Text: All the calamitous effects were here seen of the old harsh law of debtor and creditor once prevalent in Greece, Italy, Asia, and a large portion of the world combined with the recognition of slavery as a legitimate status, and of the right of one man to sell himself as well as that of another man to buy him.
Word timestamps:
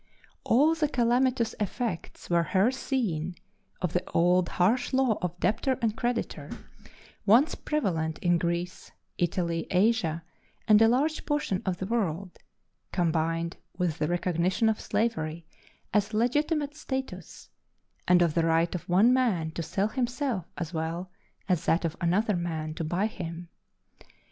All 0.43 0.73
the 0.73 0.87
calamitous 0.89 1.53
effects 1.59 2.27
were 2.27 2.45
here 2.45 2.71
seen 2.71 3.35
of 3.83 3.93
the 3.93 4.03
old 4.13 4.49
harsh 4.57 4.93
law 4.93 5.19
of 5.21 5.39
debtor 5.39 5.77
and 5.79 5.95
creditor 5.95 6.49
once 7.27 7.53
prevalent 7.53 8.17
in 8.17 8.39
Greece, 8.39 8.91
Italy, 9.19 9.67
Asia, 9.69 10.23
and 10.67 10.81
a 10.81 10.87
large 10.87 11.23
portion 11.27 11.61
of 11.67 11.77
the 11.77 11.85
world 11.85 12.39
combined 12.91 13.57
with 13.77 13.99
the 13.99 14.07
recognition 14.07 14.69
of 14.69 14.81
slavery 14.81 15.45
as 15.93 16.13
a 16.13 16.17
legitimate 16.17 16.75
status, 16.75 17.51
and 18.07 18.23
of 18.23 18.33
the 18.33 18.43
right 18.45 18.73
of 18.73 18.89
one 18.89 19.13
man 19.13 19.51
to 19.51 19.61
sell 19.61 19.89
himself 19.89 20.47
as 20.57 20.73
well 20.73 21.11
as 21.47 21.67
that 21.67 21.85
of 21.85 21.95
another 22.01 22.35
man 22.35 22.73
to 22.73 22.83
buy 22.83 23.05
him. 23.05 23.49